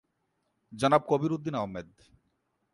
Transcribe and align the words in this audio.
জনাব 0.71 1.01
কবির 1.07 1.31
উদ্দিন 1.31 1.55
আহমদ। 1.55 1.89